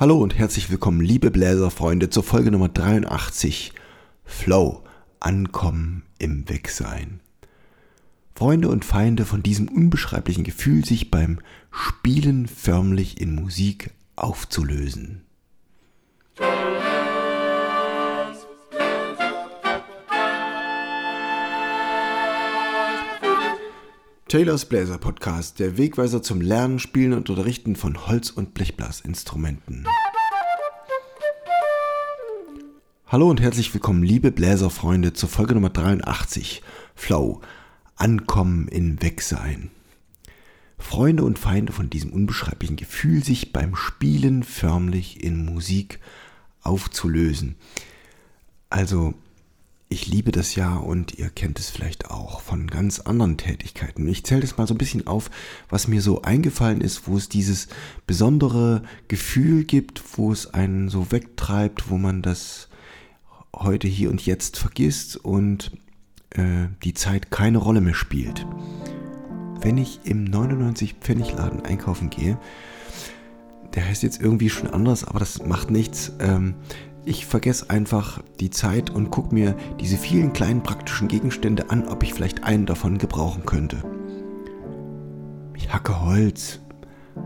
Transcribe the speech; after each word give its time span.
Hallo 0.00 0.16
und 0.18 0.38
herzlich 0.38 0.70
willkommen, 0.70 1.00
liebe 1.00 1.32
Bläserfreunde, 1.32 2.08
zur 2.08 2.22
Folge 2.22 2.52
Nummer 2.52 2.68
83. 2.68 3.72
Flow, 4.24 4.84
Ankommen 5.18 6.04
im 6.20 6.48
Wegsein. 6.48 7.18
Freunde 8.32 8.68
und 8.68 8.84
Feinde 8.84 9.24
von 9.24 9.42
diesem 9.42 9.66
unbeschreiblichen 9.66 10.44
Gefühl, 10.44 10.84
sich 10.84 11.10
beim 11.10 11.40
Spielen 11.72 12.46
förmlich 12.46 13.20
in 13.20 13.34
Musik 13.34 13.90
aufzulösen. 14.14 15.22
Taylors 24.28 24.66
Bläser 24.66 24.98
Podcast, 24.98 25.58
der 25.58 25.78
Wegweiser 25.78 26.22
zum 26.22 26.42
Lernen, 26.42 26.78
Spielen 26.78 27.14
und 27.14 27.30
Unterrichten 27.30 27.76
von 27.76 28.06
Holz- 28.06 28.28
und 28.28 28.52
Blechblasinstrumenten. 28.52 29.86
Hallo 33.06 33.30
und 33.30 33.40
herzlich 33.40 33.72
willkommen, 33.72 34.02
liebe 34.02 34.30
Bläserfreunde, 34.30 35.14
zur 35.14 35.30
Folge 35.30 35.54
Nummer 35.54 35.70
83. 35.70 36.62
Flow, 36.94 37.40
Ankommen 37.96 38.68
in 38.68 39.00
Wegsein. 39.00 39.70
Freunde 40.76 41.24
und 41.24 41.38
Feinde 41.38 41.72
von 41.72 41.88
diesem 41.88 42.12
unbeschreiblichen 42.12 42.76
Gefühl, 42.76 43.24
sich 43.24 43.54
beim 43.54 43.74
Spielen 43.74 44.42
förmlich 44.42 45.24
in 45.24 45.46
Musik 45.46 46.00
aufzulösen. 46.60 47.56
Also, 48.68 49.14
ich 49.90 50.06
liebe 50.06 50.32
das 50.32 50.54
ja 50.54 50.76
und 50.76 51.18
ihr 51.18 51.30
kennt 51.30 51.58
es 51.58 51.70
vielleicht 51.70 52.10
auch 52.10 52.40
von 52.40 52.66
ganz 52.66 53.00
anderen 53.00 53.38
Tätigkeiten. 53.38 54.06
Ich 54.06 54.24
zähle 54.24 54.42
das 54.42 54.58
mal 54.58 54.66
so 54.66 54.74
ein 54.74 54.78
bisschen 54.78 55.06
auf, 55.06 55.30
was 55.70 55.88
mir 55.88 56.02
so 56.02 56.22
eingefallen 56.22 56.82
ist, 56.82 57.08
wo 57.08 57.16
es 57.16 57.28
dieses 57.28 57.68
besondere 58.06 58.82
Gefühl 59.08 59.64
gibt, 59.64 60.02
wo 60.18 60.30
es 60.30 60.52
einen 60.52 60.90
so 60.90 61.10
wegtreibt, 61.10 61.88
wo 61.88 61.96
man 61.96 62.20
das 62.20 62.68
heute 63.54 63.88
hier 63.88 64.10
und 64.10 64.24
jetzt 64.26 64.58
vergisst 64.58 65.16
und 65.16 65.72
äh, 66.30 66.68
die 66.84 66.94
Zeit 66.94 67.30
keine 67.30 67.58
Rolle 67.58 67.80
mehr 67.80 67.94
spielt. 67.94 68.46
Wenn 69.60 69.78
ich 69.78 70.00
im 70.04 70.24
99 70.24 70.96
Pfennig 71.00 71.32
Laden 71.32 71.64
einkaufen 71.64 72.10
gehe, 72.10 72.38
der 73.74 73.86
heißt 73.86 74.02
jetzt 74.02 74.20
irgendwie 74.20 74.50
schon 74.50 74.68
anders, 74.68 75.04
aber 75.04 75.18
das 75.18 75.44
macht 75.44 75.70
nichts. 75.70 76.12
Ähm, 76.20 76.54
ich 77.04 77.26
vergesse 77.26 77.70
einfach 77.70 78.22
die 78.40 78.50
Zeit 78.50 78.90
und 78.90 79.10
gucke 79.10 79.34
mir 79.34 79.56
diese 79.80 79.96
vielen 79.96 80.32
kleinen 80.32 80.62
praktischen 80.62 81.08
Gegenstände 81.08 81.70
an, 81.70 81.88
ob 81.88 82.02
ich 82.02 82.14
vielleicht 82.14 82.44
einen 82.44 82.66
davon 82.66 82.98
gebrauchen 82.98 83.46
könnte. 83.46 83.82
Ich 85.54 85.72
hacke 85.72 86.00
Holz, 86.02 86.60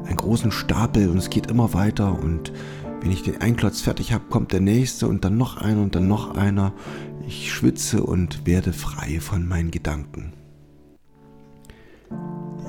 einen 0.05 0.17
großen 0.17 0.53
Stapel 0.53 1.09
und 1.09 1.19
es 1.19 1.31
geht 1.31 1.51
immer 1.51 1.75
weiter 1.75 2.19
und 2.19 2.53
wenn 3.01 3.11
ich 3.11 3.25
den 3.25 3.41
Einklotz 3.41 3.81
fertig 3.81 4.12
habe, 4.12 4.25
kommt 4.31 4.53
der 4.53 4.61
nächste 4.61 5.09
und 5.09 5.25
dann 5.25 5.37
noch 5.37 5.56
einer 5.56 5.83
und 5.83 5.97
dann 5.97 6.07
noch 6.07 6.36
einer. 6.36 6.73
Ich 7.27 7.53
schwitze 7.53 8.05
und 8.05 8.47
werde 8.47 8.73
frei 8.73 9.19
von 9.20 9.47
meinen 9.48 9.73
Gedanken. 9.73 10.33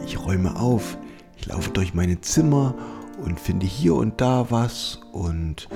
Ich 0.06 0.20
räume 0.20 0.56
auf, 0.56 0.98
ich 1.38 1.46
laufe 1.46 1.70
durch 1.70 1.94
meine 1.94 2.20
Zimmer 2.22 2.74
und 3.24 3.40
finde 3.40 3.68
hier 3.68 3.94
und 3.94 4.22
da 4.22 4.50
was 4.50 5.02
und 5.12 5.70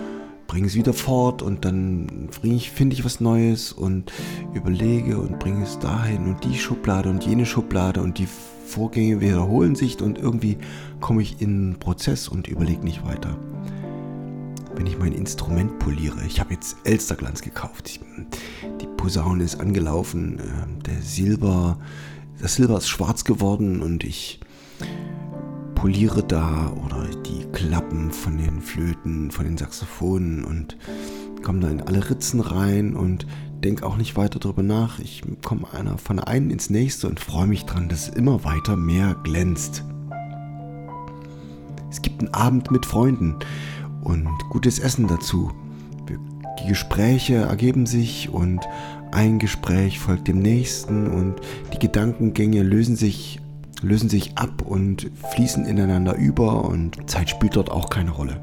bringe 0.47 0.67
es 0.67 0.75
wieder 0.75 0.93
fort 0.93 1.41
und 1.41 1.65
dann 1.65 2.29
finde 2.31 2.93
ich 2.93 3.05
was 3.05 3.19
Neues 3.19 3.71
und 3.71 4.11
überlege 4.53 5.19
und 5.19 5.39
bringe 5.39 5.63
es 5.63 5.77
dahin 5.79 6.25
und 6.25 6.43
die 6.43 6.57
Schublade 6.57 7.09
und 7.09 7.25
jene 7.25 7.45
Schublade 7.45 8.01
und 8.01 8.17
die 8.17 8.27
Vorgänge 8.65 9.21
wiederholen 9.21 9.75
sich 9.75 10.01
und 10.01 10.17
irgendwie 10.17 10.57
komme 10.99 11.21
ich 11.21 11.41
in 11.41 11.49
einen 11.49 11.79
Prozess 11.79 12.27
und 12.27 12.47
überlege 12.47 12.83
nicht 12.83 13.05
weiter. 13.05 13.37
Wenn 14.75 14.87
ich 14.87 14.97
mein 14.97 15.13
Instrument 15.13 15.79
poliere, 15.79 16.23
ich 16.25 16.39
habe 16.39 16.53
jetzt 16.53 16.77
Elsterglanz 16.83 17.41
gekauft, 17.41 17.99
die 18.81 18.87
Posaune 18.97 19.43
ist 19.43 19.59
angelaufen, 19.59 20.39
ähm, 20.39 20.83
der 20.83 21.01
Silber, 21.01 21.79
das 22.41 22.55
Silber 22.55 22.77
ist 22.77 22.87
schwarz 22.87 23.23
geworden 23.23 23.81
und 23.81 24.03
ich 24.03 24.39
poliere 25.77 26.23
da 26.23 26.73
oder 26.83 27.05
die 27.23 27.45
Klappen 27.53 28.11
von 28.11 28.35
den 28.39 28.61
Flöten, 28.61 29.29
von 29.29 29.45
den 29.45 29.57
Saxophonen 29.57 30.43
und 30.43 30.75
komme 31.43 31.59
da 31.59 31.69
in 31.69 31.81
alle 31.81 32.09
Ritzen 32.09 32.39
rein 32.39 32.95
und 32.95 33.27
denke 33.63 33.85
auch 33.85 33.95
nicht 33.95 34.17
weiter 34.17 34.39
darüber 34.39 34.63
nach. 34.63 34.97
Ich 34.97 35.21
komme 35.43 35.71
einer 35.71 35.99
von 35.99 36.17
der 36.17 36.27
einen 36.27 36.49
ins 36.49 36.71
nächste 36.71 37.07
und 37.07 37.19
freue 37.19 37.45
mich 37.45 37.65
dran, 37.65 37.89
dass 37.89 38.09
es 38.09 38.15
immer 38.15 38.43
weiter 38.43 38.75
mehr 38.75 39.15
glänzt. 39.23 39.83
Es 41.91 42.01
gibt 42.01 42.21
einen 42.21 42.33
Abend 42.33 42.71
mit 42.71 42.87
Freunden 42.87 43.35
und 44.01 44.27
gutes 44.49 44.79
Essen 44.79 45.07
dazu. 45.07 45.51
Die 46.59 46.67
Gespräche 46.67 47.35
ergeben 47.35 47.85
sich 47.85 48.29
und 48.29 48.61
ein 49.11 49.37
Gespräch 49.37 49.99
folgt 49.99 50.27
dem 50.27 50.39
nächsten 50.39 51.07
und 51.07 51.35
die 51.71 51.79
Gedankengänge 51.79 52.63
lösen 52.63 52.95
sich 52.95 53.39
lösen 53.81 54.09
sich 54.09 54.37
ab 54.37 54.61
und 54.61 55.11
fließen 55.33 55.65
ineinander 55.65 56.15
über 56.15 56.65
und 56.65 57.09
Zeit 57.09 57.29
spielt 57.29 57.55
dort 57.55 57.69
auch 57.69 57.89
keine 57.89 58.11
Rolle. 58.11 58.41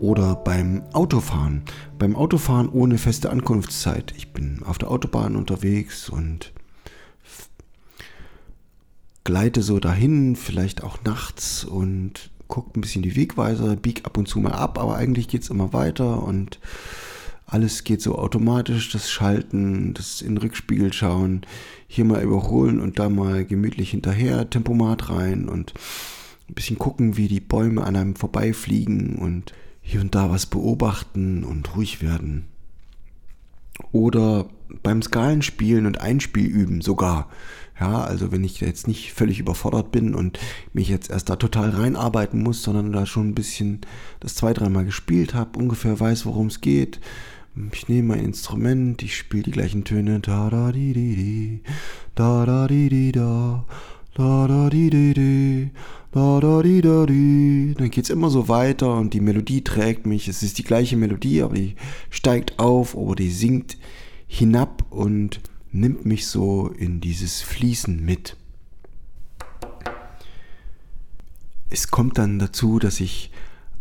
Oder 0.00 0.34
beim 0.34 0.82
Autofahren. 0.92 1.62
Beim 1.98 2.16
Autofahren 2.16 2.68
ohne 2.68 2.98
feste 2.98 3.30
Ankunftszeit. 3.30 4.12
Ich 4.16 4.32
bin 4.32 4.62
auf 4.64 4.78
der 4.78 4.90
Autobahn 4.90 5.36
unterwegs 5.36 6.08
und 6.08 6.52
gleite 9.24 9.62
so 9.62 9.80
dahin, 9.80 10.36
vielleicht 10.36 10.82
auch 10.82 11.02
nachts 11.04 11.64
und 11.64 12.30
gucke 12.48 12.78
ein 12.78 12.82
bisschen 12.82 13.02
die 13.02 13.16
Wegweiser, 13.16 13.76
bieg 13.76 14.04
ab 14.04 14.18
und 14.18 14.28
zu 14.28 14.38
mal 14.38 14.52
ab, 14.52 14.78
aber 14.78 14.96
eigentlich 14.96 15.28
geht 15.28 15.42
es 15.42 15.50
immer 15.50 15.72
weiter 15.72 16.22
und 16.22 16.60
alles 17.46 17.84
geht 17.84 18.00
so 18.00 18.18
automatisch, 18.18 18.90
das 18.90 19.10
Schalten, 19.10 19.94
das 19.94 20.22
in 20.22 20.34
den 20.34 20.38
Rückspiegel 20.38 20.92
schauen, 20.92 21.42
hier 21.86 22.04
mal 22.04 22.22
überholen 22.22 22.80
und 22.80 22.98
da 22.98 23.08
mal 23.08 23.44
gemütlich 23.44 23.90
hinterher, 23.90 24.48
Tempomat 24.48 25.10
rein 25.10 25.48
und 25.48 25.74
ein 26.48 26.54
bisschen 26.54 26.78
gucken, 26.78 27.16
wie 27.16 27.28
die 27.28 27.40
Bäume 27.40 27.84
an 27.84 27.96
einem 27.96 28.16
vorbeifliegen 28.16 29.16
und 29.16 29.52
hier 29.82 30.00
und 30.00 30.14
da 30.14 30.30
was 30.30 30.46
beobachten 30.46 31.44
und 31.44 31.76
ruhig 31.76 32.02
werden. 32.02 32.46
Oder 33.92 34.46
beim 34.82 35.02
Skalenspielen 35.02 35.86
und 35.86 36.00
Einspiel 36.00 36.46
üben 36.46 36.80
sogar. 36.80 37.28
Ja, 37.78 38.02
also 38.02 38.30
wenn 38.30 38.44
ich 38.44 38.60
jetzt 38.60 38.86
nicht 38.86 39.12
völlig 39.12 39.40
überfordert 39.40 39.90
bin 39.90 40.14
und 40.14 40.38
mich 40.72 40.88
jetzt 40.88 41.10
erst 41.10 41.28
da 41.28 41.36
total 41.36 41.70
reinarbeiten 41.70 42.40
muss, 42.42 42.62
sondern 42.62 42.92
da 42.92 43.04
schon 43.04 43.30
ein 43.30 43.34
bisschen 43.34 43.80
das 44.20 44.36
zwei, 44.36 44.52
dreimal 44.52 44.84
gespielt 44.84 45.34
habe, 45.34 45.58
ungefähr 45.58 45.98
weiß, 45.98 46.24
worum 46.24 46.46
es 46.46 46.60
geht, 46.60 47.00
ich 47.72 47.88
nehme 47.88 48.08
mein 48.08 48.24
Instrument, 48.24 49.02
ich 49.02 49.16
spiele 49.16 49.44
die 49.44 49.50
gleichen 49.52 49.84
Töne. 49.84 50.20
Da 50.20 50.50
da 50.50 50.72
di 50.72 50.92
di 50.92 51.14
di, 51.14 51.60
da 52.14 52.44
da 52.44 52.66
di 52.66 52.88
di 52.88 53.12
da, 53.12 53.64
da 54.14 54.46
da 54.48 54.68
di 54.68 54.90
di 54.90 55.14
di, 55.14 55.70
da 56.10 56.40
da 56.40 56.62
di 56.62 56.80
da 56.80 57.06
di. 57.06 57.74
Dann 57.78 57.90
geht's 57.90 58.10
immer 58.10 58.30
so 58.30 58.48
weiter 58.48 58.96
und 58.96 59.14
die 59.14 59.20
Melodie 59.20 59.62
trägt 59.62 60.04
mich. 60.04 60.26
Es 60.26 60.42
ist 60.42 60.58
die 60.58 60.64
gleiche 60.64 60.96
Melodie, 60.96 61.42
aber 61.42 61.54
die 61.54 61.76
steigt 62.10 62.58
auf 62.58 62.94
oder 62.94 63.16
die 63.16 63.30
sinkt 63.30 63.78
hinab 64.26 64.84
und 64.90 65.40
nimmt 65.70 66.04
mich 66.04 66.26
so 66.26 66.68
in 66.68 67.00
dieses 67.00 67.40
Fließen 67.40 68.04
mit. 68.04 68.36
Es 71.70 71.88
kommt 71.88 72.18
dann 72.18 72.38
dazu, 72.38 72.78
dass 72.78 73.00
ich 73.00 73.30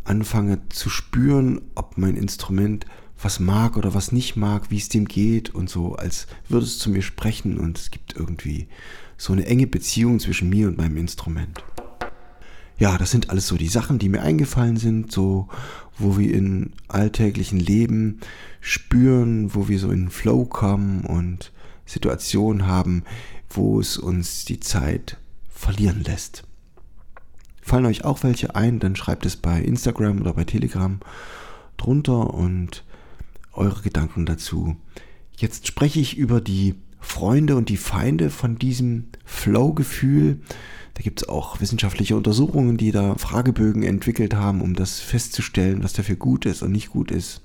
anfange 0.03 0.59
zu 0.69 0.89
spüren, 0.89 1.61
ob 1.75 1.97
mein 1.97 2.15
Instrument 2.15 2.85
was 3.23 3.39
mag 3.39 3.77
oder 3.77 3.93
was 3.93 4.11
nicht 4.11 4.35
mag, 4.35 4.69
wie 4.69 4.77
es 4.77 4.89
dem 4.89 5.05
geht 5.05 5.53
und 5.53 5.69
so, 5.69 5.95
als 5.95 6.27
würde 6.49 6.65
es 6.65 6.79
zu 6.79 6.89
mir 6.89 7.01
sprechen 7.01 7.57
und 7.57 7.77
es 7.77 7.91
gibt 7.91 8.15
irgendwie 8.15 8.67
so 9.17 9.33
eine 9.33 9.45
enge 9.45 9.67
Beziehung 9.67 10.19
zwischen 10.19 10.49
mir 10.49 10.67
und 10.67 10.77
meinem 10.77 10.97
Instrument. 10.97 11.63
Ja, 12.77 12.97
das 12.97 13.11
sind 13.11 13.29
alles 13.29 13.47
so 13.47 13.55
die 13.55 13.67
Sachen, 13.67 13.99
die 13.99 14.09
mir 14.09 14.21
eingefallen 14.21 14.77
sind, 14.77 15.11
so 15.11 15.47
wo 15.97 16.17
wir 16.17 16.33
in 16.33 16.73
alltäglichen 16.87 17.59
Leben 17.59 18.19
spüren, 18.59 19.53
wo 19.53 19.67
wir 19.67 19.79
so 19.79 19.91
in 19.91 20.09
Flow 20.09 20.45
kommen 20.45 21.05
und 21.05 21.51
Situationen 21.85 22.65
haben, 22.65 23.03
wo 23.49 23.79
es 23.79 23.97
uns 23.97 24.45
die 24.45 24.59
Zeit 24.59 25.17
verlieren 25.49 26.03
lässt. 26.03 26.43
Fallen 27.61 27.85
euch 27.85 28.03
auch 28.03 28.23
welche 28.23 28.55
ein, 28.55 28.79
dann 28.79 28.95
schreibt 28.95 29.25
es 29.25 29.37
bei 29.37 29.61
Instagram 29.61 30.19
oder 30.19 30.33
bei 30.33 30.43
Telegram 30.43 30.99
drunter 31.77 32.33
und 32.33 32.83
eure 33.53 33.81
Gedanken 33.81 34.25
dazu. 34.25 34.75
Jetzt 35.35 35.67
spreche 35.67 35.99
ich 35.99 36.17
über 36.17 36.41
die 36.41 36.75
Freunde 36.99 37.55
und 37.55 37.69
die 37.69 37.77
Feinde 37.77 38.29
von 38.29 38.57
diesem 38.57 39.05
Flow-Gefühl. 39.25 40.39
Da 40.93 41.01
gibt 41.01 41.21
es 41.21 41.29
auch 41.29 41.59
wissenschaftliche 41.59 42.15
Untersuchungen, 42.15 42.77
die 42.77 42.91
da 42.91 43.15
Fragebögen 43.15 43.83
entwickelt 43.83 44.35
haben, 44.35 44.61
um 44.61 44.75
das 44.75 44.99
festzustellen, 44.99 45.83
was 45.83 45.93
dafür 45.93 46.15
gut 46.15 46.45
ist 46.45 46.61
und 46.61 46.71
nicht 46.71 46.89
gut 46.89 47.11
ist. 47.11 47.41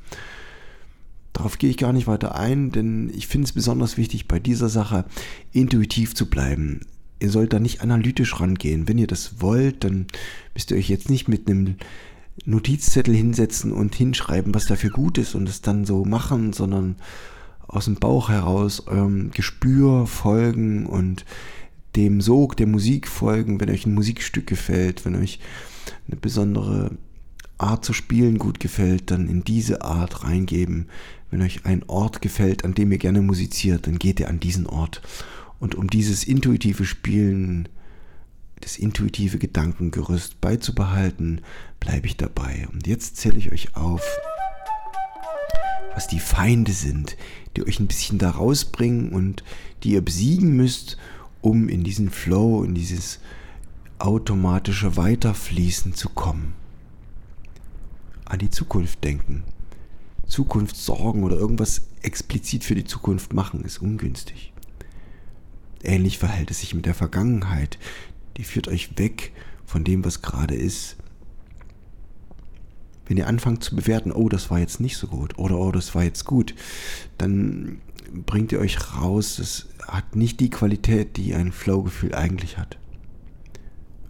Darauf 1.33 1.59
gehe 1.59 1.71
ich 1.71 1.77
gar 1.77 1.93
nicht 1.93 2.07
weiter 2.07 2.35
ein, 2.35 2.73
denn 2.73 3.11
ich 3.15 3.27
finde 3.27 3.47
es 3.47 3.53
besonders 3.53 3.97
wichtig, 3.97 4.29
bei 4.29 4.39
dieser 4.39 4.69
Sache 4.69 5.05
intuitiv 5.53 6.15
zu 6.15 6.27
bleiben. 6.27 6.81
Ihr 7.21 7.31
sollt 7.31 7.53
da 7.53 7.59
nicht 7.59 7.81
analytisch 7.81 8.41
rangehen. 8.41 8.87
Wenn 8.87 8.99
ihr 8.99 9.07
das 9.07 9.41
wollt, 9.41 9.85
dann 9.85 10.07
müsst 10.55 10.71
ihr 10.71 10.77
euch 10.77 10.89
jetzt 10.89 11.11
nicht 11.11 11.29
mit 11.29 11.49
einem 11.49 11.77
Notizzettel 12.45 13.15
hinsetzen 13.15 13.73
und 13.73 13.95
hinschreiben, 13.95 14.55
was 14.55 14.67
dafür 14.67 14.91
gut 14.91 15.19
ist 15.19 15.35
und 15.35 15.49
es 15.49 15.61
dann 15.61 15.85
so 15.85 16.05
machen, 16.05 16.53
sondern 16.53 16.97
aus 17.67 17.85
dem 17.85 17.97
Bauch 17.97 18.31
heraus 18.31 18.87
eurem 18.87 19.31
Gespür 19.31 20.07
folgen 20.07 20.87
und 20.87 21.25
dem 21.97 22.21
Sog 22.21 22.57
der 22.57 22.67
Musik 22.67 23.09
folgen, 23.09 23.61
wenn 23.61 23.71
euch 23.71 23.87
ein 23.87 23.95
Musikstück 23.95 24.47
gefällt, 24.47 25.05
wenn 25.05 25.17
euch 25.17 25.41
eine 26.07 26.17
besondere 26.17 26.93
Art 27.59 27.85
zu 27.85 27.93
spielen 27.93 28.39
gut 28.39 28.61
gefällt, 28.61 29.11
dann 29.11 29.29
in 29.29 29.43
diese 29.43 29.83
Art 29.83 30.25
reingeben. 30.25 30.87
Wenn 31.31 31.43
euch 31.43 31.67
ein 31.67 31.83
Ort 31.89 32.23
gefällt, 32.23 32.65
an 32.65 32.75
dem 32.75 32.93
ihr 32.93 32.99
gerne 32.99 33.21
musiziert, 33.21 33.87
dann 33.87 33.99
geht 33.99 34.21
ihr 34.21 34.29
an 34.29 34.41
diesen 34.41 34.67
Ort. 34.67 35.03
Und 35.59 35.75
um 35.75 35.89
dieses 35.89 36.25
intuitive 36.25 36.85
Spielen, 36.85 37.69
das 38.61 38.79
intuitive 38.79 39.39
Gedankengerüst 39.39 40.41
beizubehalten, 40.41 41.41
bleibe 41.81 42.07
ich 42.07 42.17
dabei. 42.17 42.69
Und 42.73 42.87
jetzt 42.87 43.17
zähle 43.17 43.39
ich 43.39 43.53
euch 43.53 43.77
auf, 43.77 44.03
was 45.95 46.07
die 46.07 46.21
Feinde 46.21 46.73
sind, 46.73 47.17
die 47.57 47.67
euch 47.67 47.81
ein 47.81 47.89
bisschen 47.89 48.19
da 48.19 48.31
rausbringen 48.31 49.11
und 49.11 49.43
die 49.83 49.91
ihr 49.93 50.05
besiegen 50.05 50.57
müsst, 50.57 50.97
um 51.41 51.69
in 51.69 51.85
diesen 51.85 52.11
Flow, 52.11 52.63
in 52.63 52.75
dieses 52.75 53.21
automatische 53.99 54.97
Weiterfließen 54.97 55.95
zu 55.95 56.09
kommen. 56.09 56.55
An 58.25 58.39
die 58.39 58.51
Zukunft 58.51 59.03
denken. 59.03 59.45
Zukunft 60.27 60.77
sorgen 60.77 61.25
oder 61.25 61.37
irgendwas 61.37 61.89
explizit 62.03 62.63
für 62.65 62.75
die 62.75 62.85
Zukunft 62.85 63.33
machen 63.33 63.65
ist 63.65 63.81
ungünstig. 63.81 64.53
Ähnlich 65.83 66.19
verhält 66.19 66.51
es 66.51 66.61
sich 66.61 66.75
mit 66.75 66.87
der 66.87 66.95
Vergangenheit. 66.95 67.79
Die 68.39 68.45
führt 68.45 68.69
euch 68.69 68.99
weg 68.99 69.33
von 69.67 69.85
dem, 69.85 70.05
was 70.05 70.23
gerade 70.23 70.55
ist. 70.55 70.97
Wenn 73.07 73.17
ihr 73.17 73.27
anfangt 73.27 73.65
zu 73.65 73.77
bewerten, 73.77 74.13
oh, 74.13 74.29
das 74.29 74.51
war 74.51 74.59
jetzt 74.59 74.81
nicht 74.81 74.97
so 74.97 75.07
gut 75.07 75.39
oder 75.39 75.59
oh, 75.59 75.73
das 75.73 75.95
war 75.95 76.05
jetzt 76.05 76.25
gut, 76.25 76.55
dann 77.17 77.81
bringt 78.13 78.53
ihr 78.53 78.61
euch 78.61 78.95
raus, 78.95 79.37
das 79.37 79.67
hat 79.87 80.17
nicht 80.17 80.41
die 80.41 80.51
Qualität, 80.51 81.17
die 81.17 81.35
ein 81.35 81.53
Flow-Gefühl 81.53 82.15
eigentlich 82.15 82.59
hat. 82.59 82.79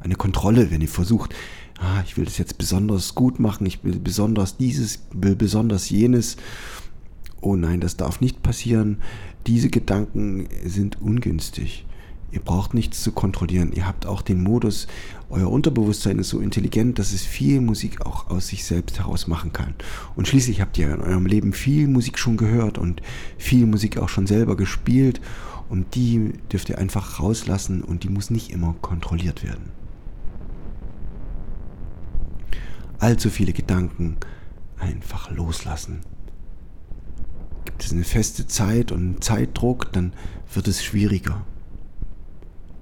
Eine 0.00 0.14
Kontrolle, 0.14 0.70
wenn 0.70 0.80
ihr 0.80 0.88
versucht, 0.88 1.34
ah, 1.78 2.02
ich 2.04 2.16
will 2.16 2.24
das 2.24 2.38
jetzt 2.38 2.58
besonders 2.58 3.14
gut 3.14 3.40
machen, 3.40 3.66
ich 3.66 3.82
will 3.84 3.98
besonders 3.98 4.56
dieses, 4.56 5.06
will 5.12 5.36
besonders 5.36 5.90
jenes. 5.90 6.36
Oh 7.40 7.56
nein, 7.56 7.80
das 7.80 7.96
darf 7.96 8.20
nicht 8.20 8.42
passieren. 8.42 8.98
Diese 9.46 9.70
Gedanken 9.70 10.48
sind 10.64 11.00
ungünstig. 11.00 11.86
Ihr 12.30 12.40
braucht 12.40 12.74
nichts 12.74 13.02
zu 13.02 13.12
kontrollieren. 13.12 13.72
Ihr 13.72 13.86
habt 13.86 14.04
auch 14.04 14.20
den 14.20 14.42
Modus, 14.42 14.86
euer 15.30 15.50
Unterbewusstsein 15.50 16.18
ist 16.18 16.28
so 16.28 16.40
intelligent, 16.40 16.98
dass 16.98 17.12
es 17.12 17.22
viel 17.22 17.60
Musik 17.60 18.04
auch 18.04 18.28
aus 18.28 18.48
sich 18.48 18.64
selbst 18.64 18.98
heraus 18.98 19.26
machen 19.26 19.52
kann. 19.52 19.74
Und 20.14 20.28
schließlich 20.28 20.60
habt 20.60 20.76
ihr 20.78 20.92
in 20.92 21.00
eurem 21.00 21.26
Leben 21.26 21.52
viel 21.52 21.88
Musik 21.88 22.18
schon 22.18 22.36
gehört 22.36 22.78
und 22.78 23.02
viel 23.38 23.66
Musik 23.66 23.98
auch 23.98 24.08
schon 24.08 24.26
selber 24.26 24.56
gespielt. 24.56 25.20
Und 25.68 25.94
die 25.94 26.32
dürft 26.50 26.68
ihr 26.70 26.78
einfach 26.78 27.20
rauslassen 27.20 27.82
und 27.82 28.04
die 28.04 28.08
muss 28.08 28.30
nicht 28.30 28.50
immer 28.52 28.74
kontrolliert 28.80 29.44
werden. 29.44 29.70
Allzu 32.98 33.30
viele 33.30 33.52
Gedanken 33.52 34.16
einfach 34.78 35.30
loslassen. 35.30 36.00
Gibt 37.64 37.84
es 37.84 37.92
eine 37.92 38.04
feste 38.04 38.46
Zeit 38.46 38.92
und 38.92 39.00
einen 39.00 39.20
Zeitdruck, 39.20 39.92
dann 39.92 40.12
wird 40.52 40.68
es 40.68 40.82
schwieriger. 40.82 41.44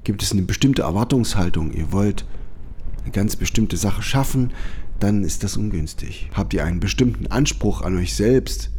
Gibt 0.06 0.22
es 0.22 0.30
eine 0.30 0.42
bestimmte 0.42 0.82
Erwartungshaltung, 0.82 1.72
ihr 1.72 1.90
wollt 1.90 2.26
eine 3.02 3.10
ganz 3.10 3.34
bestimmte 3.34 3.76
Sache 3.76 4.02
schaffen, 4.02 4.52
dann 5.00 5.24
ist 5.24 5.42
das 5.42 5.56
ungünstig. 5.56 6.30
Habt 6.32 6.54
ihr 6.54 6.64
einen 6.64 6.78
bestimmten 6.78 7.26
Anspruch 7.26 7.82
an 7.82 7.96
euch 7.96 8.14
selbst, 8.14 8.70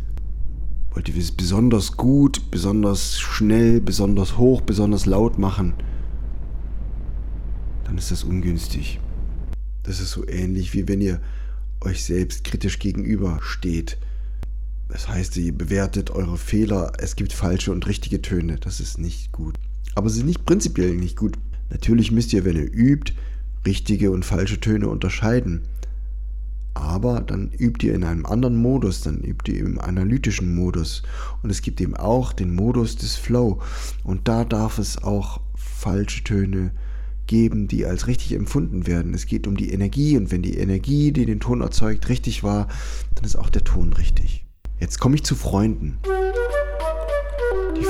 wollt 0.92 1.10
ihr 1.10 1.18
es 1.18 1.34
besonders 1.34 1.98
gut, 1.98 2.50
besonders 2.50 3.20
schnell, 3.20 3.82
besonders 3.82 4.38
hoch, 4.38 4.62
besonders 4.62 5.06
laut 5.06 5.38
machen, 5.38 5.74
dann 7.84 7.98
ist 7.98 8.10
das 8.10 8.24
ungünstig. 8.24 9.02
Das 9.84 10.00
ist 10.00 10.12
so 10.12 10.26
ähnlich 10.26 10.74
wie 10.74 10.88
wenn 10.88 11.02
ihr 11.02 11.20
euch 11.82 12.06
selbst 12.06 12.46
kritisch 12.46 12.80
gegenüber 12.80 13.40
steht. 13.42 13.98
Das 14.88 15.10
heißt, 15.10 15.36
ihr 15.36 15.52
bewertet 15.52 16.10
eure 16.10 16.38
Fehler, 16.38 16.94
es 17.00 17.18
gibt 17.18 17.34
falsche 17.34 17.74
und 17.74 17.86
richtige 17.86 18.22
Töne, 18.22 18.56
das 18.62 18.80
ist 18.80 18.98
nicht 18.98 19.34
gut. 19.34 19.56
Aber 19.98 20.12
sie 20.12 20.20
ist 20.20 20.28
nicht 20.28 20.46
prinzipiell 20.46 20.96
nicht 20.96 21.18
gut. 21.18 21.40
Natürlich 21.72 22.12
müsst 22.12 22.32
ihr, 22.32 22.46
wenn 22.46 22.56
ihr 22.56 22.72
übt, 22.72 23.14
richtige 23.66 24.12
und 24.12 24.26
falsche 24.26 24.60
Töne 24.60 24.90
unterscheiden. 24.90 25.64
Aber 26.76 27.22
dann 27.22 27.50
übt 27.50 27.84
ihr 27.84 27.96
in 27.96 28.04
einem 28.04 28.28
anderen 28.28 28.58
Modus, 28.58 29.02
dann 29.02 29.22
übt 29.22 29.52
ihr 29.52 29.66
im 29.66 29.80
analytischen 29.80 30.54
Modus. 30.54 31.02
Und 31.42 31.50
es 31.50 31.64
gibt 31.64 31.82
eben 31.82 31.98
auch 31.98 32.32
den 32.32 32.54
Modus 32.54 32.96
des 32.96 33.16
Flow. 33.16 33.60
Und 34.04 34.28
da 34.28 34.46
darf 34.46 34.78
es 34.78 35.02
auch 35.02 35.42
falsche 35.56 36.24
Töne 36.24 36.74
geben, 37.26 37.68
die 37.68 37.88
als 37.88 38.06
richtig 38.06 38.34
empfunden 38.34 38.86
werden. 38.86 39.16
Es 39.16 39.26
geht 39.26 39.48
um 39.48 39.58
die 39.58 39.72
Energie 39.72 40.16
und 40.16 40.32
wenn 40.32 40.44
die 40.44 40.60
Energie, 40.60 41.12
die 41.12 41.26
den 41.26 41.40
Ton 41.40 41.62
erzeugt, 41.62 42.08
richtig 42.08 42.44
war, 42.44 42.68
dann 43.16 43.26
ist 43.26 43.36
auch 43.36 43.50
der 43.50 43.64
Ton 43.64 43.94
richtig. 43.94 44.46
Jetzt 44.80 45.00
komme 45.00 45.16
ich 45.16 45.24
zu 45.24 45.34
Freunden. 45.34 45.98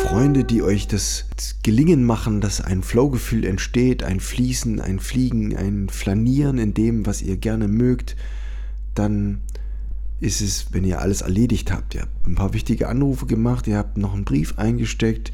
Freunde, 0.04 0.44
die 0.44 0.62
euch 0.62 0.88
das 0.88 1.26
Gelingen 1.64 2.04
machen, 2.04 2.42
dass 2.42 2.62
ein 2.62 2.84
Flow-Gefühl 2.84 3.46
entsteht, 3.46 4.04
ein 4.04 4.20
Fließen, 4.20 4.80
ein 4.80 5.00
Fliegen, 5.00 5.56
ein 5.56 5.90
Flanieren 5.90 6.58
in 6.58 6.74
dem, 6.74 7.06
was 7.06 7.22
ihr 7.22 7.38
gerne 7.38 7.68
mögt, 7.68 8.16
dann 8.96 9.42
ist 10.20 10.42
es, 10.42 10.68
wenn 10.72 10.84
ihr 10.84 11.02
alles 11.02 11.22
erledigt 11.22 11.72
habt. 11.72 11.96
Ihr 11.96 12.02
habt 12.02 12.28
ein 12.28 12.36
paar 12.36 12.54
wichtige 12.54 12.88
Anrufe 12.88 13.26
gemacht, 13.26 13.68
ihr 13.68 13.78
habt 13.78 13.98
noch 13.98 14.14
einen 14.14 14.26
Brief 14.26 14.58
eingesteckt, 14.58 15.32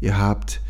ihr 0.00 0.18
habt 0.18 0.60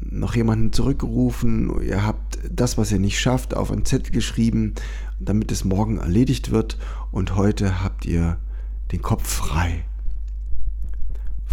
noch 0.00 0.34
jemanden 0.34 0.72
zurückgerufen, 0.72 1.82
ihr 1.82 2.04
habt 2.04 2.38
das, 2.50 2.78
was 2.78 2.92
ihr 2.92 3.00
nicht 3.00 3.20
schafft, 3.20 3.54
auf 3.54 3.70
einen 3.70 3.84
Zettel 3.84 4.12
geschrieben, 4.12 4.74
damit 5.18 5.52
es 5.52 5.64
morgen 5.64 5.98
erledigt 5.98 6.50
wird 6.50 6.78
und 7.10 7.36
heute 7.36 7.82
habt 7.82 8.06
ihr 8.06 8.38
den 8.92 9.02
Kopf 9.02 9.28
frei. 9.28 9.84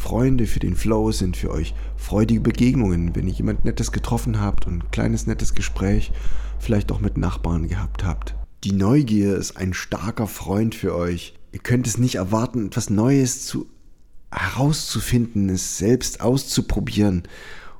Freunde 0.01 0.47
für 0.47 0.59
den 0.59 0.75
Flow 0.75 1.11
sind 1.11 1.37
für 1.37 1.51
euch 1.51 1.75
freudige 1.95 2.41
Begegnungen, 2.41 3.15
wenn 3.15 3.27
ihr 3.27 3.33
jemand 3.33 3.65
Nettes 3.65 3.91
getroffen 3.91 4.41
habt 4.41 4.65
und 4.65 4.73
ein 4.73 4.91
kleines 4.91 5.27
nettes 5.27 5.53
Gespräch 5.53 6.11
vielleicht 6.59 6.91
auch 6.91 6.99
mit 6.99 7.17
Nachbarn 7.17 7.67
gehabt 7.67 8.03
habt. 8.03 8.35
Die 8.63 8.71
Neugier 8.71 9.37
ist 9.37 9.57
ein 9.57 9.75
starker 9.75 10.25
Freund 10.25 10.73
für 10.73 10.95
euch. 10.95 11.35
Ihr 11.51 11.59
könnt 11.59 11.85
es 11.85 11.99
nicht 11.99 12.15
erwarten, 12.15 12.65
etwas 12.65 12.89
Neues 12.89 13.45
zu 13.45 13.67
herauszufinden, 14.31 15.49
es 15.49 15.77
selbst 15.77 16.21
auszuprobieren 16.21 17.23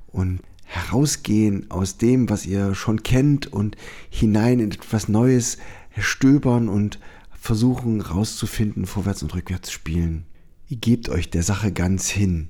und 0.07 0.41
herausgehen 0.65 1.71
aus 1.71 1.97
dem, 1.97 2.29
was 2.29 2.45
ihr 2.45 2.75
schon 2.75 3.01
kennt 3.01 3.51
und 3.51 3.77
hinein 4.11 4.59
in 4.59 4.71
etwas 4.71 5.09
Neues 5.09 5.57
stöbern 5.97 6.69
und 6.69 6.99
versuchen 7.31 8.05
herauszufinden, 8.05 8.85
vorwärts 8.85 9.23
und 9.23 9.33
rückwärts 9.33 9.71
spielen. 9.71 10.25
Ihr 10.71 10.77
gebt 10.77 11.09
euch 11.09 11.29
der 11.29 11.43
Sache 11.43 11.73
ganz 11.73 12.09
hin. 12.09 12.47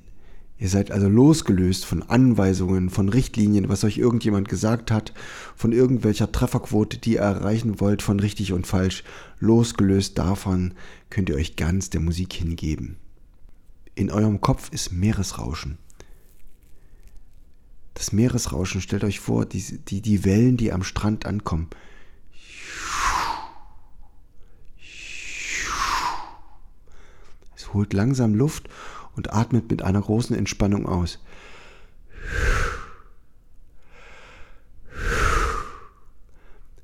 Ihr 0.56 0.68
seid 0.68 0.92
also 0.92 1.08
losgelöst 1.08 1.84
von 1.84 2.04
Anweisungen, 2.04 2.88
von 2.88 3.08
Richtlinien, 3.08 3.68
was 3.68 3.82
euch 3.82 3.98
irgendjemand 3.98 4.48
gesagt 4.48 4.92
hat, 4.92 5.12
von 5.56 5.72
irgendwelcher 5.72 6.30
Trefferquote, 6.30 6.98
die 6.98 7.14
ihr 7.14 7.22
erreichen 7.22 7.80
wollt, 7.80 8.00
von 8.00 8.20
richtig 8.20 8.52
und 8.52 8.64
falsch. 8.64 9.02
Losgelöst 9.40 10.18
davon 10.18 10.74
könnt 11.10 11.30
ihr 11.30 11.34
euch 11.34 11.56
ganz 11.56 11.90
der 11.90 12.00
Musik 12.00 12.32
hingeben. 12.34 12.94
In 13.96 14.08
eurem 14.08 14.40
Kopf 14.40 14.70
ist 14.70 14.92
Meeresrauschen. 14.92 15.78
Das 17.94 18.12
Meeresrauschen, 18.12 18.80
stellt 18.80 19.02
euch 19.02 19.18
vor, 19.18 19.46
die, 19.46 19.80
die, 19.88 20.00
die 20.00 20.24
Wellen, 20.24 20.56
die 20.56 20.70
am 20.70 20.84
Strand 20.84 21.26
ankommen. 21.26 21.70
Holt 27.74 27.92
langsam 27.92 28.34
Luft 28.34 28.68
und 29.16 29.32
atmet 29.32 29.70
mit 29.70 29.82
einer 29.82 30.00
großen 30.00 30.36
Entspannung 30.36 30.86
aus. 30.86 31.18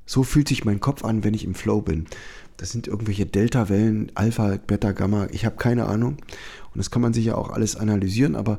So 0.07 0.23
fühlt 0.23 0.49
sich 0.49 0.65
mein 0.65 0.81
Kopf 0.81 1.05
an, 1.05 1.23
wenn 1.23 1.35
ich 1.35 1.45
im 1.45 1.55
Flow 1.55 1.83
bin. 1.83 2.07
Das 2.57 2.71
sind 2.71 2.89
irgendwelche 2.89 3.27
Delta-Wellen, 3.27 4.11
Alpha, 4.15 4.57
Beta, 4.57 4.93
Gamma, 4.93 5.29
ich 5.31 5.45
habe 5.45 5.57
keine 5.57 5.87
Ahnung. 5.87 6.17
Und 6.73 6.77
das 6.77 6.91
kann 6.91 7.03
man 7.03 7.13
sicher 7.13 7.37
auch 7.37 7.51
alles 7.51 7.77
analysieren, 7.77 8.35
aber 8.35 8.59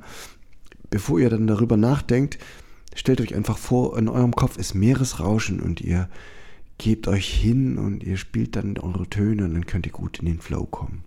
bevor 0.89 1.19
ihr 1.19 1.29
dann 1.29 1.47
darüber 1.47 1.75
nachdenkt, 1.75 2.37
stellt 2.95 3.19
euch 3.19 3.35
einfach 3.35 3.57
vor, 3.57 3.97
in 3.97 4.07
eurem 4.07 4.35
Kopf 4.35 4.57
ist 4.57 4.75
Meeresrauschen 4.75 5.59
und 5.59 5.81
ihr 5.81 6.07
gebt 6.77 7.07
euch 7.07 7.27
hin 7.27 7.77
und 7.77 8.03
ihr 8.03 8.17
spielt 8.17 8.55
dann 8.55 8.77
eure 8.77 9.09
Töne 9.09 9.45
und 9.45 9.53
dann 9.53 9.65
könnt 9.65 9.85
ihr 9.85 9.91
gut 9.91 10.19
in 10.19 10.25
den 10.25 10.39
Flow 10.39 10.65
kommen. 10.65 11.03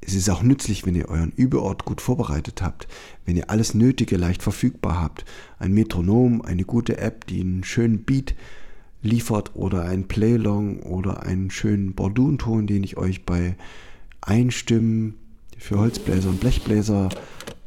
Es 0.00 0.14
ist 0.14 0.30
auch 0.30 0.42
nützlich, 0.42 0.86
wenn 0.86 0.94
ihr 0.94 1.08
euren 1.08 1.32
Übeort 1.32 1.84
gut 1.84 2.00
vorbereitet 2.00 2.62
habt, 2.62 2.88
wenn 3.26 3.36
ihr 3.36 3.50
alles 3.50 3.74
Nötige 3.74 4.16
leicht 4.16 4.42
verfügbar 4.42 5.00
habt. 5.00 5.24
Ein 5.58 5.72
Metronom, 5.72 6.42
eine 6.42 6.64
gute 6.64 6.98
App, 6.98 7.26
die 7.26 7.40
einen 7.40 7.64
schönen 7.64 8.04
Beat 8.04 8.34
liefert 9.02 9.52
oder 9.54 9.84
ein 9.84 10.08
Playlong 10.08 10.80
oder 10.82 11.22
einen 11.22 11.50
schönen 11.50 11.94
Bordunton, 11.94 12.66
den 12.66 12.82
ich 12.82 12.96
euch 12.96 13.24
bei 13.24 13.56
Einstimmen 14.20 15.14
für 15.58 15.78
Holzbläser 15.78 16.30
und 16.30 16.40
Blechbläser 16.40 17.10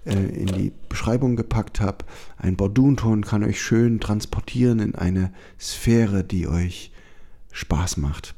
äh, 0.05 0.15
in 0.15 0.47
die 0.47 0.71
Beschreibung 0.89 1.35
gepackt 1.35 1.79
habe. 1.79 2.05
Ein 2.37 2.55
Bordunton 2.55 3.23
kann 3.23 3.43
euch 3.43 3.61
schön 3.61 3.99
transportieren 3.99 4.79
in 4.79 4.95
eine 4.95 5.31
Sphäre, 5.59 6.23
die 6.23 6.47
euch 6.47 6.91
Spaß 7.51 7.97
macht. 7.97 8.35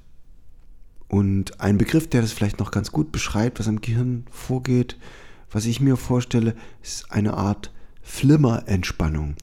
Und 1.07 1.59
ein 1.61 1.77
Begriff, 1.77 2.07
der 2.07 2.21
das 2.21 2.31
vielleicht 2.31 2.59
noch 2.59 2.71
ganz 2.71 2.91
gut 2.91 3.11
beschreibt, 3.11 3.59
was 3.59 3.67
im 3.67 3.81
Gehirn 3.81 4.25
vorgeht, 4.31 4.97
was 5.51 5.65
ich 5.65 5.79
mir 5.79 5.97
vorstelle, 5.97 6.55
ist 6.81 7.11
eine 7.11 7.35
Art 7.35 7.71
Flimmerentspannung. 8.01 9.35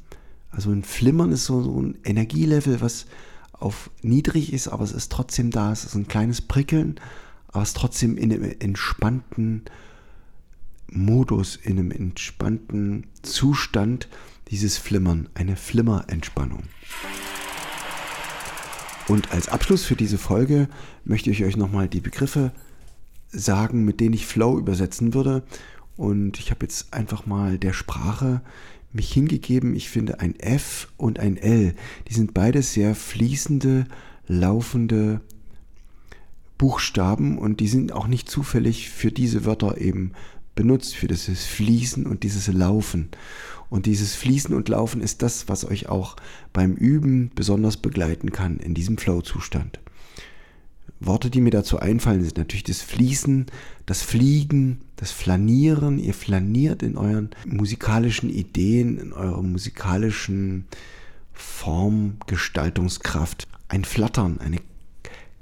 Also 0.51 0.71
ein 0.71 0.83
Flimmern 0.83 1.33
ist 1.33 1.47
so, 1.47 1.63
so 1.63 1.81
ein 1.81 1.99
Energielevel, 2.05 2.81
was 2.81 3.07
auf 3.53 3.91
niedrig 4.03 4.53
ist, 4.53 4.69
aber 4.69 4.85
es 4.85 4.93
ist 4.93 5.11
trotzdem 5.11 5.51
da. 5.51 5.73
Es 5.73 5.85
ist 5.85 5.95
ein 5.95 6.09
kleines 6.09 6.43
Prickeln, 6.43 7.01
aber 7.49 7.63
es 7.63 7.71
ist 7.71 7.77
trotzdem 7.77 8.17
in 8.17 8.33
einem 8.33 8.55
entspannten 8.59 9.63
Modus, 10.89 11.57
in 11.57 11.79
einem 11.79 11.91
entspannten 11.91 13.07
Zustand, 13.23 14.09
dieses 14.51 14.77
Flimmern, 14.77 15.29
eine 15.35 15.57
Flimmerentspannung. 15.57 16.65
Und 19.13 19.31
als 19.31 19.51
Abschluss 19.51 19.85
für 19.85 19.95
diese 19.95 20.17
Folge 20.17 20.71
möchte 21.05 21.31
ich 21.31 21.45
euch 21.45 21.59
nochmal 21.59 21.87
die 21.87 22.01
Begriffe 22.01 22.51
sagen, 23.29 23.85
mit 23.85 24.01
denen 24.01 24.15
ich 24.15 24.25
Flow 24.25 24.59
übersetzen 24.59 25.13
würde. 25.13 25.43
Und 25.99 26.39
ich 26.39 26.51
habe 26.51 26.65
jetzt 26.65 26.95
einfach 26.95 27.27
mal 27.27 27.59
der 27.59 27.75
Sprache 27.75 28.41
mich 28.91 29.13
hingegeben. 29.13 29.77
Ich 29.77 29.91
finde 29.91 30.21
ein 30.21 30.41
F 30.41 30.89
und 30.97 31.21
ein 31.21 31.37
L, 31.37 31.75
die 32.09 32.15
sind 32.15 32.33
beides 32.33 32.73
sehr 32.73 32.95
fließende, 32.95 33.85
laufende 34.29 35.21
Buchstaben 36.57 37.37
und 37.37 37.61
die 37.61 37.69
sind 37.69 37.93
auch 37.93 38.07
nicht 38.07 38.31
zufällig 38.31 38.89
für 38.89 39.13
diese 39.13 39.45
Wörter 39.45 39.77
eben 39.77 40.13
benutzt, 40.55 40.97
für 40.97 41.09
dieses 41.09 41.45
Fließen 41.45 42.07
und 42.07 42.23
dieses 42.23 42.47
Laufen. 42.47 43.11
Und 43.73 43.87
dieses 43.87 44.15
Fließen 44.15 44.55
und 44.55 44.69
Laufen 44.69 45.01
ist 45.01 45.23
das, 45.23 45.49
was 45.49 45.65
euch 45.65 45.89
auch 45.89 46.17
beim 46.53 46.75
Üben 46.75 47.31
besonders 47.35 47.79
begleiten 47.79 48.31
kann 48.31 48.59
in 48.59 48.75
diesem 48.75 48.99
Flow-Zustand. 48.99 49.81
Worte, 51.01 51.31
die 51.31 51.41
mir 51.41 51.53
dazu 51.53 51.79
einfallen, 51.79 52.23
sind 52.23 52.37
natürlich 52.37 52.65
das 52.65 52.83
Fließen, 52.83 53.47
das 53.87 54.03
Fliegen, 54.03 54.83
das 54.97 55.11
Flanieren. 55.11 55.99
Ihr 55.99 56.13
flaniert 56.13 56.83
in 56.83 56.99
euren 56.99 57.31
musikalischen 57.47 58.29
Ideen, 58.29 58.99
in 58.99 59.15
eurer 59.15 59.41
musikalischen 59.41 60.67
Formgestaltungskraft. 61.33 63.49
Ein 63.69 63.87
Flattern, 63.87 64.39
eine 64.39 64.59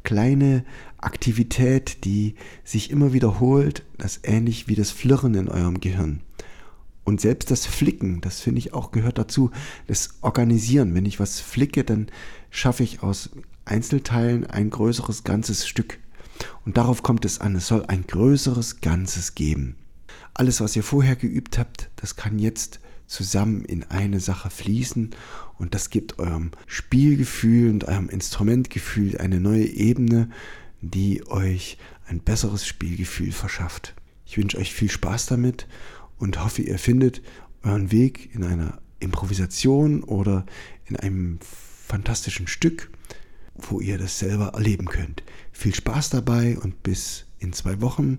kleine 0.04 0.64
Aktivität, 0.98 2.04
die 2.04 2.36
sich 2.62 2.92
immer 2.92 3.12
wiederholt, 3.12 3.82
das 3.98 4.20
ähnlich 4.22 4.68
wie 4.68 4.76
das 4.76 4.92
Flirren 4.92 5.34
in 5.34 5.48
eurem 5.48 5.80
Gehirn. 5.80 6.20
Und 7.04 7.20
selbst 7.20 7.50
das 7.50 7.66
Flicken, 7.66 8.20
das 8.20 8.40
finde 8.40 8.58
ich 8.58 8.74
auch 8.74 8.90
gehört 8.90 9.18
dazu, 9.18 9.50
das 9.86 10.10
Organisieren. 10.20 10.94
Wenn 10.94 11.06
ich 11.06 11.18
was 11.18 11.40
flicke, 11.40 11.82
dann 11.84 12.08
schaffe 12.50 12.82
ich 12.82 13.02
aus 13.02 13.30
Einzelteilen 13.64 14.46
ein 14.46 14.70
größeres 14.70 15.24
ganzes 15.24 15.66
Stück. 15.66 15.98
Und 16.64 16.76
darauf 16.76 17.02
kommt 17.02 17.24
es 17.24 17.40
an, 17.40 17.56
es 17.56 17.66
soll 17.66 17.84
ein 17.86 18.06
größeres 18.06 18.80
Ganzes 18.80 19.34
geben. 19.34 19.76
Alles, 20.34 20.60
was 20.60 20.76
ihr 20.76 20.82
vorher 20.82 21.16
geübt 21.16 21.58
habt, 21.58 21.90
das 21.96 22.16
kann 22.16 22.38
jetzt 22.38 22.80
zusammen 23.06 23.64
in 23.64 23.82
eine 23.84 24.20
Sache 24.20 24.50
fließen 24.50 25.10
und 25.58 25.74
das 25.74 25.90
gibt 25.90 26.18
eurem 26.18 26.52
Spielgefühl 26.66 27.70
und 27.70 27.84
eurem 27.84 28.08
Instrumentgefühl 28.08 29.18
eine 29.18 29.40
neue 29.40 29.66
Ebene, 29.66 30.30
die 30.80 31.26
euch 31.26 31.76
ein 32.06 32.20
besseres 32.20 32.66
Spielgefühl 32.66 33.32
verschafft. 33.32 33.94
Ich 34.24 34.38
wünsche 34.38 34.58
euch 34.58 34.72
viel 34.72 34.90
Spaß 34.90 35.26
damit 35.26 35.66
und 36.20 36.42
hoffe, 36.42 36.62
ihr 36.62 36.78
findet 36.78 37.22
euren 37.62 37.90
Weg 37.90 38.34
in 38.34 38.44
einer 38.44 38.78
Improvisation 39.00 40.04
oder 40.04 40.46
in 40.86 40.96
einem 40.96 41.38
fantastischen 41.42 42.46
Stück, 42.46 42.90
wo 43.56 43.80
ihr 43.80 43.98
das 43.98 44.18
selber 44.18 44.48
erleben 44.54 44.86
könnt. 44.86 45.22
Viel 45.52 45.74
Spaß 45.74 46.10
dabei 46.10 46.58
und 46.58 46.82
bis 46.82 47.26
in 47.38 47.52
zwei 47.52 47.80
Wochen 47.80 48.18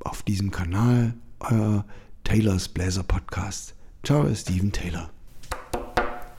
auf 0.00 0.22
diesem 0.22 0.50
Kanal, 0.50 1.14
euer 1.40 1.84
Taylors 2.24 2.68
Bläser 2.68 3.02
Podcast. 3.02 3.74
Ciao, 4.02 4.32
Steven 4.34 4.72
Taylor. 4.72 5.10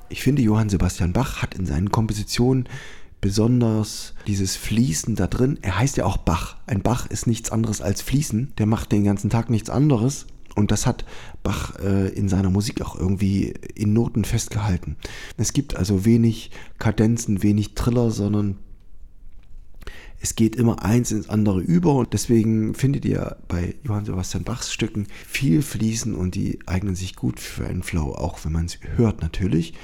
Ich 0.09 0.23
finde, 0.23 0.41
Johann 0.41 0.69
Sebastian 0.69 1.13
Bach 1.13 1.41
hat 1.41 1.55
in 1.55 1.65
seinen 1.65 1.91
Kompositionen 1.91 2.69
besonders 3.21 4.13
dieses 4.27 4.55
Fließen 4.55 5.15
da 5.15 5.27
drin. 5.27 5.57
Er 5.61 5.79
heißt 5.79 5.97
ja 5.97 6.05
auch 6.05 6.17
Bach. 6.17 6.57
Ein 6.67 6.81
Bach 6.81 7.07
ist 7.07 7.27
nichts 7.27 7.51
anderes 7.51 7.81
als 7.81 8.01
Fließen. 8.01 8.53
Der 8.57 8.67
macht 8.67 8.91
den 8.91 9.03
ganzen 9.03 9.29
Tag 9.29 9.49
nichts 9.49 9.69
anderes. 9.69 10.27
Und 10.55 10.71
das 10.71 10.85
hat 10.85 11.05
Bach 11.43 11.77
äh, 11.79 12.07
in 12.09 12.29
seiner 12.29 12.49
Musik 12.49 12.81
auch 12.81 12.95
irgendwie 12.95 13.53
in 13.75 13.93
Noten 13.93 14.23
festgehalten. 14.23 14.95
Es 15.37 15.53
gibt 15.53 15.75
also 15.75 16.05
wenig 16.05 16.51
Kadenzen, 16.79 17.43
wenig 17.43 17.75
Triller, 17.75 18.09
sondern 18.09 18.57
es 20.21 20.35
geht 20.35 20.55
immer 20.55 20.83
eins 20.83 21.11
ins 21.11 21.29
andere 21.29 21.61
über 21.61 21.93
und 21.93 22.13
deswegen 22.13 22.73
findet 22.73 23.05
ihr 23.05 23.37
bei 23.47 23.75
Johann 23.83 24.05
Sebastian 24.05 24.43
Bachs 24.43 24.73
Stücken 24.73 25.07
viel 25.27 25.61
Fließen 25.61 26.15
und 26.15 26.33
die 26.33 26.59
eignen 26.65 26.95
sich 26.95 27.15
gut 27.15 27.39
für 27.39 27.67
einen 27.67 27.83
Flow, 27.83 28.13
auch 28.13 28.43
wenn 28.43 28.53
man 28.53 28.65
es 28.65 28.79
hört 28.95 29.21
natürlich. 29.21 29.75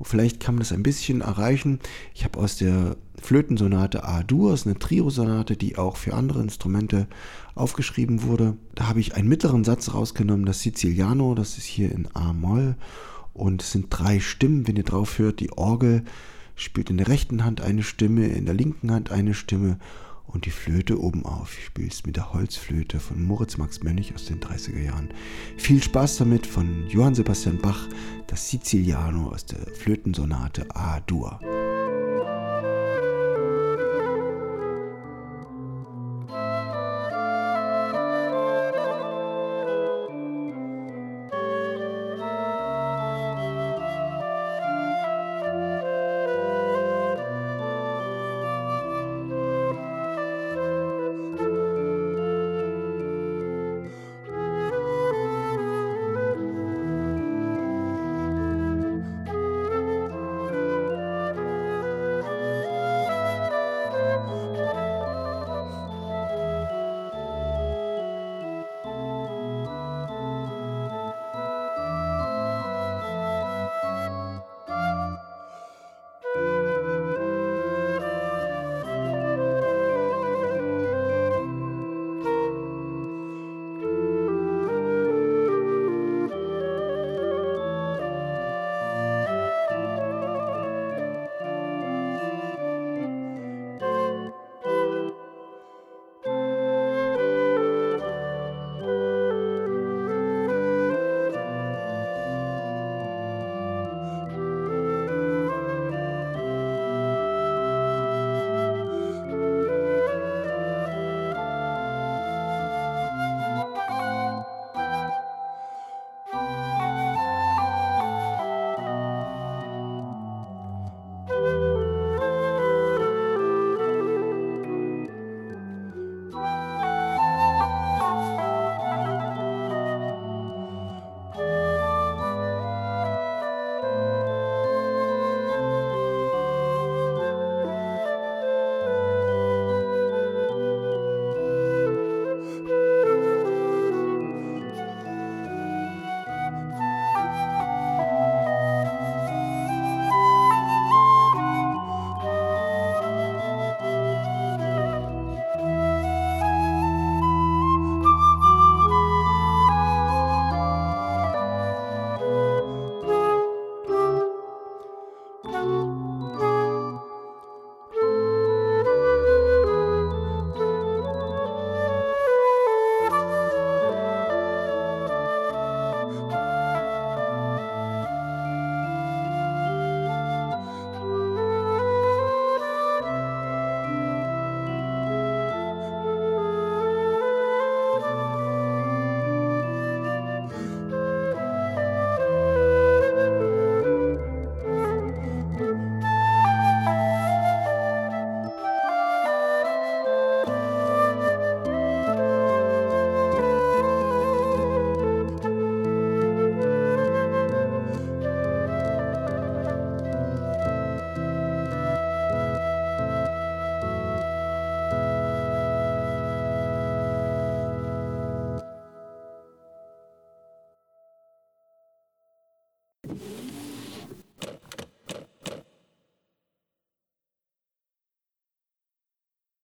Vielleicht 0.00 0.40
kann 0.40 0.54
man 0.54 0.60
das 0.60 0.72
ein 0.72 0.82
bisschen 0.82 1.22
erreichen. 1.22 1.80
Ich 2.14 2.24
habe 2.24 2.38
aus 2.38 2.56
der 2.56 2.96
Flötensonate 3.20 4.04
A-Dur, 4.04 4.54
ist 4.54 4.66
eine 4.66 4.78
Trio-Sonate, 4.78 5.56
die 5.56 5.76
auch 5.76 5.96
für 5.96 6.14
andere 6.14 6.40
Instrumente 6.40 7.08
aufgeschrieben 7.54 8.22
wurde. 8.22 8.56
Da 8.74 8.88
habe 8.88 9.00
ich 9.00 9.16
einen 9.16 9.28
mittleren 9.28 9.64
Satz 9.64 9.92
rausgenommen, 9.92 10.46
das 10.46 10.60
Siciliano, 10.60 11.34
das 11.34 11.58
ist 11.58 11.64
hier 11.64 11.90
in 11.90 12.08
A-Moll. 12.14 12.76
Und 13.34 13.62
es 13.62 13.72
sind 13.72 13.86
drei 13.90 14.20
Stimmen, 14.20 14.66
wenn 14.68 14.76
ihr 14.76 14.84
drauf 14.84 15.18
hört. 15.18 15.40
Die 15.40 15.52
Orgel 15.52 16.04
spielt 16.54 16.90
in 16.90 16.98
der 16.98 17.08
rechten 17.08 17.44
Hand 17.44 17.60
eine 17.60 17.82
Stimme, 17.82 18.26
in 18.26 18.46
der 18.46 18.54
linken 18.54 18.92
Hand 18.92 19.10
eine 19.10 19.34
Stimme 19.34 19.78
und 20.28 20.46
die 20.46 20.50
Flöte 20.50 21.00
oben 21.00 21.24
auf. 21.24 21.56
Ich 21.58 21.64
spiele 21.64 21.88
es 21.88 22.06
mit 22.06 22.16
der 22.16 22.32
Holzflöte 22.32 23.00
von 23.00 23.22
Moritz 23.22 23.56
Max 23.56 23.82
Mönnig 23.82 24.14
aus 24.14 24.26
den 24.26 24.40
30er 24.40 24.80
Jahren. 24.80 25.08
Viel 25.56 25.82
Spaß 25.82 26.18
damit 26.18 26.46
von 26.46 26.86
Johann 26.88 27.14
Sebastian 27.14 27.58
Bach, 27.58 27.88
das 28.26 28.48
Siciliano 28.48 29.30
aus 29.30 29.46
der 29.46 29.66
Flötensonate 29.74 30.66
A-Dur. 30.74 31.40